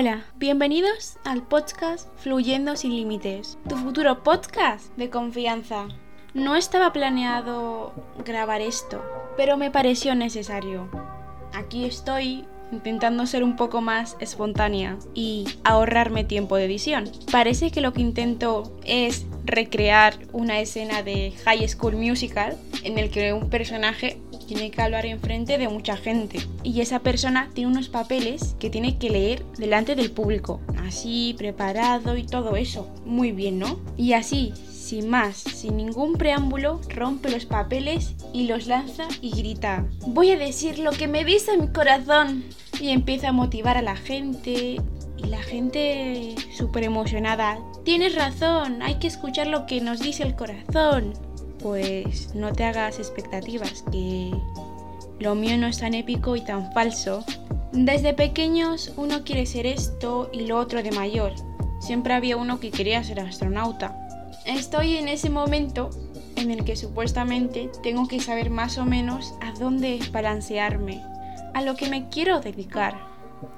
Hola, 0.00 0.24
bienvenidos 0.36 1.18
al 1.24 1.42
podcast 1.42 2.08
Fluyendo 2.16 2.74
sin 2.74 2.96
Límites, 2.96 3.58
tu 3.68 3.76
futuro 3.76 4.22
podcast 4.22 4.96
de 4.96 5.10
confianza. 5.10 5.88
No 6.32 6.56
estaba 6.56 6.90
planeado 6.94 7.92
grabar 8.24 8.62
esto, 8.62 9.04
pero 9.36 9.58
me 9.58 9.70
pareció 9.70 10.14
necesario. 10.14 10.88
Aquí 11.52 11.84
estoy 11.84 12.46
intentando 12.72 13.26
ser 13.26 13.42
un 13.42 13.56
poco 13.56 13.80
más 13.80 14.16
espontánea 14.20 14.98
y 15.14 15.44
ahorrarme 15.64 16.24
tiempo 16.24 16.56
de 16.56 16.64
edición. 16.64 17.10
Parece 17.30 17.70
que 17.70 17.80
lo 17.80 17.92
que 17.92 18.02
intento 18.02 18.78
es 18.84 19.26
recrear 19.44 20.14
una 20.32 20.60
escena 20.60 21.02
de 21.02 21.32
High 21.44 21.68
School 21.68 21.96
Musical 21.96 22.56
en 22.84 22.98
el 22.98 23.10
que 23.10 23.32
un 23.32 23.50
personaje 23.50 24.18
tiene 24.46 24.70
que 24.70 24.82
hablar 24.82 25.06
enfrente 25.06 25.58
de 25.58 25.68
mucha 25.68 25.96
gente 25.96 26.40
y 26.64 26.80
esa 26.80 26.98
persona 27.00 27.50
tiene 27.54 27.70
unos 27.70 27.88
papeles 27.88 28.56
que 28.58 28.70
tiene 28.70 28.98
que 28.98 29.10
leer 29.10 29.44
delante 29.56 29.94
del 29.94 30.10
público, 30.10 30.60
así 30.78 31.34
preparado 31.38 32.16
y 32.16 32.24
todo 32.24 32.56
eso. 32.56 32.92
Muy 33.04 33.32
bien, 33.32 33.60
¿no? 33.60 33.78
Y 33.96 34.14
así, 34.14 34.52
sin 34.68 35.08
más, 35.08 35.36
sin 35.36 35.76
ningún 35.76 36.14
preámbulo, 36.14 36.80
rompe 36.88 37.30
los 37.30 37.46
papeles 37.46 38.16
y 38.32 38.48
los 38.48 38.66
lanza 38.66 39.06
y 39.20 39.30
grita, 39.30 39.86
voy 40.06 40.32
a 40.32 40.36
decir 40.36 40.80
lo 40.80 40.90
que 40.90 41.06
me 41.06 41.24
dice 41.24 41.56
mi 41.56 41.68
corazón. 41.68 42.42
Y 42.80 42.90
empieza 42.90 43.28
a 43.28 43.32
motivar 43.32 43.76
a 43.76 43.82
la 43.82 43.96
gente 43.96 44.76
y 45.16 45.26
la 45.26 45.42
gente 45.42 46.34
súper 46.56 46.84
emocionada. 46.84 47.58
Tienes 47.84 48.14
razón, 48.14 48.82
hay 48.82 48.94
que 48.94 49.06
escuchar 49.06 49.46
lo 49.46 49.66
que 49.66 49.80
nos 49.80 50.00
dice 50.00 50.22
el 50.22 50.34
corazón 50.34 51.12
pues 51.62 52.34
no 52.34 52.52
te 52.52 52.64
hagas 52.64 52.98
expectativas, 52.98 53.84
que 53.90 54.30
lo 55.18 55.34
mío 55.34 55.56
no 55.58 55.66
es 55.66 55.78
tan 55.78 55.94
épico 55.94 56.36
y 56.36 56.40
tan 56.40 56.72
falso. 56.72 57.24
Desde 57.72 58.14
pequeños 58.14 58.92
uno 58.96 59.22
quiere 59.24 59.46
ser 59.46 59.66
esto 59.66 60.30
y 60.32 60.46
lo 60.46 60.58
otro 60.58 60.82
de 60.82 60.90
mayor. 60.90 61.34
Siempre 61.80 62.14
había 62.14 62.36
uno 62.36 62.60
que 62.60 62.70
quería 62.70 63.02
ser 63.04 63.20
astronauta. 63.20 63.96
Estoy 64.44 64.96
en 64.96 65.08
ese 65.08 65.30
momento 65.30 65.90
en 66.36 66.50
el 66.50 66.64
que 66.64 66.76
supuestamente 66.76 67.70
tengo 67.82 68.08
que 68.08 68.20
saber 68.20 68.50
más 68.50 68.78
o 68.78 68.84
menos 68.84 69.34
a 69.40 69.52
dónde 69.52 70.00
balancearme, 70.12 71.02
a 71.54 71.62
lo 71.62 71.74
que 71.76 71.88
me 71.88 72.08
quiero 72.08 72.40
dedicar, 72.40 72.94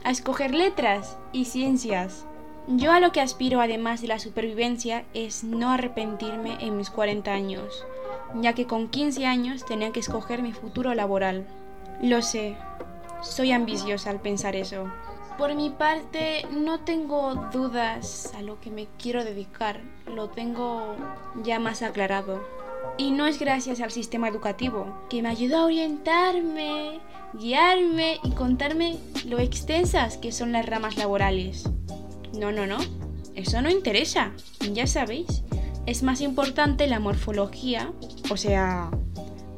a 0.05 0.11
escoger 0.11 0.55
letras 0.55 1.19
y 1.33 1.47
ciencias. 1.47 2.27
Yo 2.69 2.93
a 2.93 3.01
lo 3.01 3.13
que 3.13 3.21
aspiro 3.21 3.61
además 3.61 4.01
de 4.01 4.09
la 4.09 4.19
supervivencia 4.19 5.05
es 5.15 5.43
no 5.43 5.71
arrepentirme 5.71 6.57
en 6.61 6.77
mis 6.77 6.91
40 6.91 7.33
años, 7.33 7.85
ya 8.41 8.53
que 8.53 8.67
con 8.67 8.89
15 8.89 9.27
años 9.27 9.65
tenía 9.65 9.93
que 9.93 10.01
escoger 10.01 10.43
mi 10.43 10.53
futuro 10.53 10.95
laboral. 10.95 11.47
Lo 12.01 12.23
sé, 12.23 12.57
soy 13.23 13.53
ambiciosa 13.53 14.11
al 14.11 14.21
pensar 14.21 14.57
eso. 14.57 14.91
Por 15.39 15.55
mi 15.55 15.71
parte, 15.71 16.47
no 16.51 16.81
tengo 16.81 17.35
dudas 17.53 18.33
a 18.37 18.43
lo 18.43 18.61
que 18.61 18.71
me 18.71 18.87
quiero 18.99 19.25
dedicar, 19.25 19.81
lo 20.07 20.29
tengo 20.29 20.95
ya 21.43 21.59
más 21.59 21.83
aclarado. 21.83 22.62
Y 22.99 23.11
no 23.11 23.27
es 23.27 23.39
gracias 23.39 23.81
al 23.81 23.91
sistema 23.91 24.29
educativo, 24.29 24.87
que 25.09 25.23
me 25.23 25.29
ayudó 25.29 25.59
a 25.59 25.65
orientarme, 25.65 27.01
guiarme 27.35 28.19
y 28.23 28.31
contarme 28.33 28.99
lo 29.27 29.39
extensas 29.39 30.19
que 30.19 30.33
son 30.33 30.53
las 30.53 30.67
ramas 30.67 30.97
laborales. 30.97 31.65
No, 32.39 32.53
no, 32.53 32.67
no. 32.67 32.79
Eso 33.35 33.63
no 33.63 33.71
interesa. 33.71 34.33
Ya 34.73 34.87
sabéis. 34.87 35.43
Es 35.87 36.03
más 36.03 36.21
importante 36.21 36.87
la 36.87 37.01
morfología. 37.01 37.93
O 38.31 38.37
sea, 38.37 38.91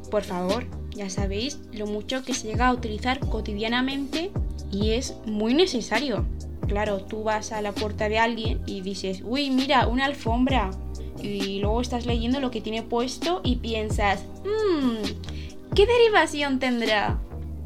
por 0.09 0.23
favor, 0.23 0.65
ya 0.91 1.09
sabéis 1.09 1.59
lo 1.73 1.87
mucho 1.87 2.23
que 2.23 2.33
se 2.33 2.47
llega 2.47 2.67
a 2.67 2.73
utilizar 2.73 3.19
cotidianamente 3.19 4.31
y 4.71 4.91
es 4.91 5.15
muy 5.25 5.53
necesario. 5.53 6.25
Claro, 6.67 7.01
tú 7.01 7.23
vas 7.23 7.51
a 7.51 7.61
la 7.61 7.73
puerta 7.73 8.09
de 8.09 8.17
alguien 8.17 8.61
y 8.65 8.81
dices, 8.81 9.21
uy, 9.23 9.51
mira, 9.51 9.87
una 9.87 10.05
alfombra. 10.05 10.71
Y 11.21 11.59
luego 11.59 11.81
estás 11.81 12.05
leyendo 12.05 12.39
lo 12.39 12.51
que 12.51 12.61
tiene 12.61 12.83
puesto 12.83 13.41
y 13.43 13.57
piensas, 13.57 14.23
mmm, 14.43 15.73
¿qué 15.73 15.85
derivación 15.85 16.59
tendrá? 16.59 17.19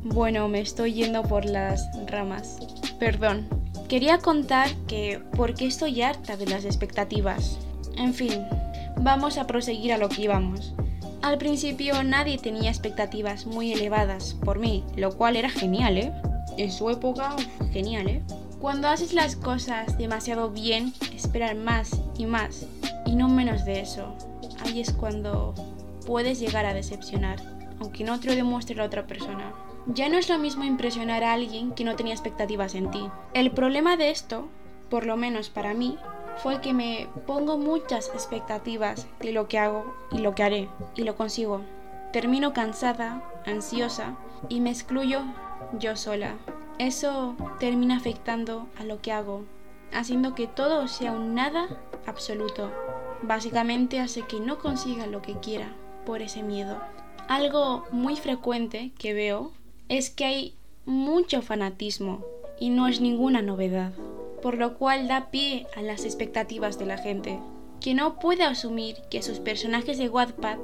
Bueno, 0.04 0.48
me 0.48 0.62
estoy 0.62 0.94
yendo 0.94 1.24
por 1.24 1.46
las 1.46 1.84
ramas. 2.08 2.58
Perdón. 3.00 3.48
Quería 3.90 4.20
contar 4.20 4.70
que 4.88 5.20
por 5.36 5.56
qué 5.56 5.66
estoy 5.66 6.04
harta 6.04 6.38
de 6.38 6.46
las 6.46 6.64
expectativas. 6.64 7.58
En 7.98 8.14
fin, 8.14 8.46
vamos 8.98 9.40
a 9.40 9.48
proseguir 9.48 9.92
a 9.94 9.98
lo 9.98 10.10
que 10.10 10.22
íbamos. 10.22 10.74
Al 11.24 11.40
principio 11.40 12.04
nadie 12.04 12.38
tenía 12.38 12.70
expectativas 12.70 13.48
muy 13.48 13.74
elevadas 13.74 14.36
por 14.46 14.60
mí, 14.60 14.84
lo 14.96 15.18
cual 15.18 15.36
era 15.36 15.50
genial, 15.50 15.98
¿eh? 15.98 16.14
En 16.58 16.72
su 16.72 16.92
época, 16.92 17.36
genial, 17.74 18.08
¿eh? 18.10 18.22
Cuando 18.62 18.88
haces 18.88 19.14
las 19.14 19.36
cosas 19.36 19.98
demasiado 19.98 20.52
bien, 20.52 20.94
esperan 21.16 21.64
más 21.64 22.00
y 22.16 22.28
más, 22.28 22.68
y 23.10 23.16
no 23.16 23.28
menos 23.28 23.66
de 23.66 23.80
eso. 23.80 24.16
Ahí 24.64 24.80
es 24.80 24.94
cuando 24.94 25.56
puedes 26.06 26.40
llegar 26.40 26.68
a 26.68 26.76
decepcionar, 26.76 27.40
aunque 27.80 28.04
no 28.04 28.20
te 28.20 28.28
lo 28.28 28.36
demuestre 28.36 28.76
la 28.76 28.84
otra 28.84 29.08
persona. 29.08 29.52
Ya 29.88 30.10
no 30.10 30.18
es 30.20 30.30
lo 30.30 30.38
mismo 30.38 30.64
impresionar 30.64 31.24
a 31.24 31.34
alguien 31.34 31.72
que 31.72 31.84
no 31.84 31.96
tenía 31.96 32.14
expectativas 32.14 32.76
en 32.76 32.92
ti. 32.92 33.10
El 33.34 33.50
problema 33.50 33.98
de 33.98 34.12
esto, 34.12 34.48
por 34.92 35.08
lo 35.08 35.18
menos 35.18 35.50
para 35.50 35.74
mí, 35.74 35.98
fue 36.38 36.62
que 36.62 36.72
me 36.72 37.08
pongo 37.26 37.58
muchas 37.58 38.10
expectativas 38.10 39.08
de 39.22 39.34
lo 39.34 39.48
que 39.48 39.58
hago 39.58 39.96
y 40.12 40.20
lo 40.20 40.36
que 40.36 40.44
haré, 40.44 40.70
y 40.96 41.02
lo 41.02 41.16
consigo. 41.16 41.62
Termino 42.14 42.54
cansada, 42.54 43.24
ansiosa, 43.48 44.18
y 44.50 44.62
me 44.62 44.70
excluyo 44.70 45.22
yo 45.80 45.96
sola. 45.96 46.36
Eso 46.78 47.36
termina 47.60 47.98
afectando 47.98 48.68
a 48.80 48.84
lo 48.84 49.02
que 49.02 49.12
hago, 49.12 49.46
haciendo 49.92 50.36
que 50.36 50.46
todo 50.46 50.88
sea 50.88 51.12
un 51.12 51.34
nada 51.34 51.68
absoluto. 52.06 52.72
Básicamente 53.22 54.00
hace 54.00 54.22
que 54.24 54.40
no 54.40 54.60
consiga 54.60 55.08
lo 55.08 55.22
que 55.22 55.34
quiera 55.40 55.74
por 56.06 56.22
ese 56.22 56.44
miedo. 56.44 56.80
Algo 57.28 57.86
muy 57.92 58.16
frecuente 58.16 58.92
que 58.98 59.14
veo 59.14 59.52
es 59.90 60.10
que 60.10 60.26
hay 60.26 60.54
mucho 60.86 61.42
fanatismo 61.42 62.24
y 62.60 62.70
no 62.70 62.88
es 62.88 63.02
ninguna 63.02 63.42
novedad, 63.42 63.92
por 64.42 64.58
lo 64.58 64.76
cual 64.78 65.08
da 65.08 65.30
pie 65.30 65.68
a 65.76 65.82
las 65.82 66.06
expectativas 66.06 66.80
de 66.80 66.86
la 66.86 66.98
gente, 66.98 67.40
que 67.80 67.94
no 67.94 68.20
puede 68.20 68.44
asumir 68.44 68.98
que 69.10 69.22
sus 69.22 69.40
personajes 69.40 69.98
de 69.98 70.10
Wattpad, 70.10 70.58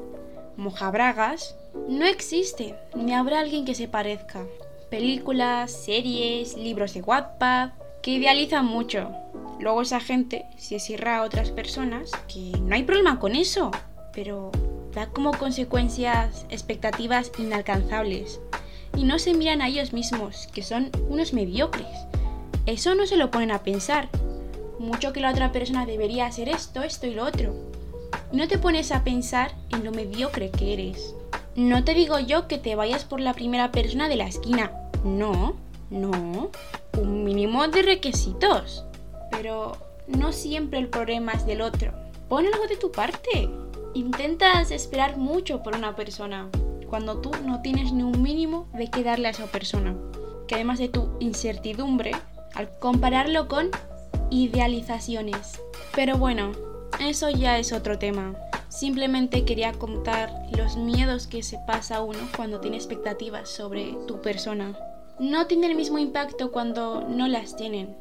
mojabragas, 0.57 1.55
no 1.87 2.05
existen, 2.05 2.75
ni 2.95 3.13
habrá 3.13 3.41
alguien 3.41 3.65
que 3.65 3.75
se 3.75 3.87
parezca. 3.87 4.45
Películas, 4.89 5.71
series, 5.71 6.55
libros 6.57 6.93
de 6.93 7.01
Wattpad, 7.01 7.71
que 8.01 8.11
idealizan 8.11 8.65
mucho. 8.65 9.11
Luego 9.59 9.81
esa 9.81 9.99
gente 9.99 10.45
se 10.57 10.79
cierra 10.79 11.17
a 11.17 11.23
otras 11.23 11.51
personas, 11.51 12.11
que 12.27 12.51
no 12.61 12.75
hay 12.75 12.83
problema 12.83 13.19
con 13.19 13.35
eso, 13.35 13.71
pero 14.13 14.51
da 14.93 15.07
como 15.07 15.31
consecuencias 15.31 16.45
expectativas 16.49 17.31
inalcanzables 17.37 18.39
y 18.95 19.03
no 19.03 19.19
se 19.19 19.33
miran 19.33 19.61
a 19.61 19.67
ellos 19.67 19.93
mismos, 19.93 20.47
que 20.53 20.63
son 20.63 20.89
unos 21.09 21.33
mediocres. 21.33 21.87
Eso 22.65 22.95
no 22.95 23.05
se 23.05 23.17
lo 23.17 23.31
ponen 23.31 23.51
a 23.51 23.63
pensar. 23.63 24.09
Mucho 24.79 25.13
que 25.13 25.19
la 25.19 25.31
otra 25.31 25.51
persona 25.51 25.85
debería 25.85 26.25
hacer 26.25 26.49
esto, 26.49 26.83
esto 26.83 27.07
y 27.07 27.13
lo 27.13 27.25
otro. 27.25 27.53
No 28.31 28.47
te 28.47 28.57
pones 28.57 28.91
a 28.91 29.03
pensar 29.03 29.53
en 29.69 29.83
lo 29.83 29.91
mediocre 29.91 30.49
que 30.49 30.73
eres. 30.73 31.15
No 31.55 31.83
te 31.83 31.93
digo 31.93 32.19
yo 32.19 32.47
que 32.47 32.57
te 32.57 32.75
vayas 32.75 33.05
por 33.05 33.19
la 33.19 33.33
primera 33.33 33.71
persona 33.71 34.09
de 34.09 34.15
la 34.15 34.27
esquina. 34.27 34.71
No, 35.03 35.55
no. 35.89 36.51
Un 36.97 37.23
mínimo 37.23 37.67
de 37.67 37.81
requisitos. 37.81 38.83
Pero 39.35 39.77
no 40.07 40.31
siempre 40.31 40.79
el 40.79 40.87
problema 40.87 41.33
es 41.33 41.45
del 41.45 41.61
otro. 41.61 41.91
Pon 42.29 42.45
algo 42.45 42.67
de 42.67 42.77
tu 42.77 42.91
parte. 42.91 43.49
Intentas 43.93 44.71
esperar 44.71 45.17
mucho 45.17 45.63
por 45.63 45.75
una 45.75 45.95
persona 45.95 46.49
cuando 46.89 47.19
tú 47.19 47.31
no 47.43 47.61
tienes 47.61 47.91
ni 47.91 48.03
un 48.03 48.21
mínimo 48.21 48.67
de 48.73 48.89
qué 48.89 49.03
darle 49.03 49.27
a 49.27 49.31
esa 49.31 49.47
persona. 49.47 49.95
Que 50.47 50.55
además 50.55 50.79
de 50.79 50.89
tu 50.89 51.09
incertidumbre, 51.19 52.11
al 52.53 52.69
compararlo 52.79 53.47
con 53.47 53.69
idealizaciones. 54.29 55.59
Pero 55.95 56.17
bueno, 56.17 56.51
eso 56.99 57.29
ya 57.29 57.57
es 57.57 57.73
otro 57.73 57.99
tema. 57.99 58.35
Simplemente 58.69 59.45
quería 59.45 59.71
contar 59.73 60.31
los 60.57 60.75
miedos 60.75 61.27
que 61.27 61.43
se 61.43 61.57
pasa 61.65 62.01
uno 62.01 62.19
cuando 62.35 62.59
tiene 62.59 62.77
expectativas 62.77 63.49
sobre 63.49 63.95
tu 64.07 64.21
persona. 64.21 64.77
No 65.19 65.47
tiene 65.47 65.67
el 65.67 65.75
mismo 65.75 65.97
impacto 65.97 66.51
cuando 66.51 67.01
no 67.07 67.27
las 67.27 67.55
tienen. 67.55 67.95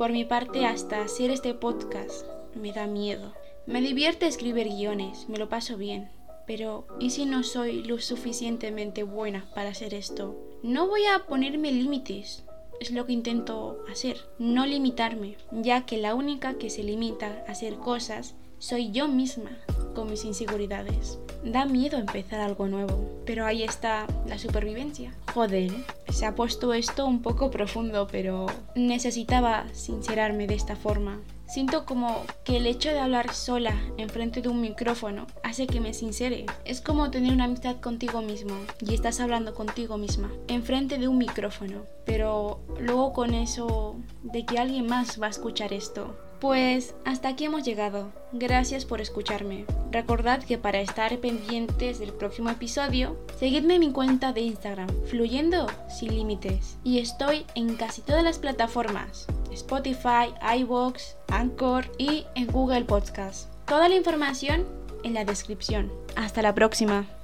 Por 0.00 0.12
mi 0.12 0.24
parte, 0.24 0.64
hasta 0.64 1.02
hacer 1.02 1.30
este 1.30 1.52
podcast 1.52 2.24
me 2.54 2.72
da 2.72 2.86
miedo. 2.86 3.34
Me 3.66 3.82
divierte 3.82 4.26
escribir 4.26 4.66
guiones, 4.66 5.28
me 5.28 5.36
lo 5.36 5.50
paso 5.50 5.76
bien. 5.76 6.08
Pero, 6.46 6.86
¿y 6.98 7.10
si 7.10 7.26
no 7.26 7.42
soy 7.42 7.82
lo 7.82 7.98
suficientemente 8.00 9.02
buena 9.02 9.50
para 9.54 9.68
hacer 9.68 9.92
esto? 9.92 10.42
No 10.62 10.86
voy 10.88 11.04
a 11.04 11.26
ponerme 11.26 11.70
límites. 11.70 12.44
Es 12.80 12.92
lo 12.92 13.04
que 13.04 13.12
intento 13.12 13.84
hacer, 13.92 14.16
no 14.38 14.64
limitarme, 14.64 15.36
ya 15.52 15.84
que 15.84 15.98
la 15.98 16.14
única 16.14 16.54
que 16.54 16.70
se 16.70 16.82
limita 16.82 17.44
a 17.46 17.50
hacer 17.50 17.74
cosas 17.74 18.34
soy 18.60 18.90
yo 18.92 19.08
misma 19.08 19.50
con 19.94 20.10
mis 20.10 20.24
inseguridades. 20.24 21.18
Da 21.42 21.64
miedo 21.64 21.96
empezar 21.96 22.40
algo 22.40 22.68
nuevo, 22.68 23.22
pero 23.24 23.46
ahí 23.46 23.62
está 23.62 24.06
la 24.26 24.38
supervivencia. 24.38 25.14
Joder, 25.34 25.72
se 26.10 26.26
ha 26.26 26.34
puesto 26.34 26.74
esto 26.74 27.06
un 27.06 27.22
poco 27.22 27.50
profundo, 27.50 28.06
pero 28.12 28.46
necesitaba 28.74 29.64
sincerarme 29.72 30.46
de 30.46 30.54
esta 30.54 30.76
forma. 30.76 31.18
Siento 31.48 31.86
como 31.86 32.22
que 32.44 32.58
el 32.58 32.66
hecho 32.66 32.90
de 32.90 33.00
hablar 33.00 33.32
sola 33.32 33.74
enfrente 33.96 34.42
de 34.42 34.50
un 34.50 34.60
micrófono 34.60 35.26
hace 35.42 35.66
que 35.66 35.80
me 35.80 35.94
sincere. 35.94 36.44
Es 36.66 36.82
como 36.82 37.10
tener 37.10 37.32
una 37.32 37.44
amistad 37.44 37.80
contigo 37.80 38.20
mismo 38.20 38.54
y 38.80 38.94
estás 38.94 39.18
hablando 39.18 39.54
contigo 39.54 39.96
misma 39.96 40.30
enfrente 40.46 40.98
de 40.98 41.08
un 41.08 41.18
micrófono. 41.18 41.82
Pero 42.04 42.60
luego 42.78 43.14
con 43.14 43.32
eso 43.32 43.96
de 44.22 44.44
que 44.44 44.58
alguien 44.58 44.86
más 44.86 45.20
va 45.20 45.26
a 45.26 45.30
escuchar 45.30 45.72
esto. 45.72 46.14
Pues 46.40 46.94
hasta 47.04 47.28
aquí 47.28 47.44
hemos 47.44 47.64
llegado. 47.64 48.12
Gracias 48.32 48.86
por 48.86 49.02
escucharme. 49.02 49.66
Recordad 49.90 50.42
que 50.42 50.56
para 50.56 50.80
estar 50.80 51.18
pendientes 51.18 51.98
del 51.98 52.14
próximo 52.14 52.48
episodio, 52.48 53.18
seguidme 53.38 53.74
en 53.74 53.80
mi 53.80 53.92
cuenta 53.92 54.32
de 54.32 54.40
Instagram, 54.40 54.88
Fluyendo 55.06 55.66
sin 55.88 56.14
límites. 56.14 56.78
Y 56.82 56.98
estoy 56.98 57.44
en 57.54 57.76
casi 57.76 58.00
todas 58.00 58.24
las 58.24 58.38
plataformas. 58.38 59.26
Spotify, 59.52 60.32
iVoox, 60.58 61.16
Anchor 61.28 61.84
y 61.98 62.24
en 62.34 62.46
Google 62.46 62.84
Podcast. 62.84 63.52
Toda 63.66 63.90
la 63.90 63.96
información 63.96 64.64
en 65.04 65.12
la 65.12 65.26
descripción. 65.26 65.92
Hasta 66.16 66.40
la 66.40 66.54
próxima. 66.54 67.06